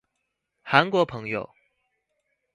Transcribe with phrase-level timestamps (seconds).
[0.65, 1.47] 韓國朋友